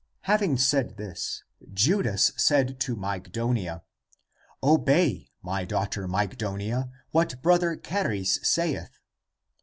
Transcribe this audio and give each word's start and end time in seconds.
Having 0.21 0.57
said 0.57 0.97
this, 0.97 1.43
Judas 1.75 2.31
said 2.35 2.79
to 2.79 2.95
Mygdonia," 2.95 3.83
Obey, 4.63 5.29
my 5.43 5.63
daughter 5.63 6.07
Mygdonia, 6.07 6.89
what 7.11 7.39
Brother 7.43 7.75
Charis 7.75 8.39
saith." 8.41 8.97